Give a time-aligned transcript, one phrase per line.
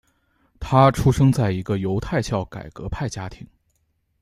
[0.59, 3.45] 他出生在一个犹太教改革派家庭。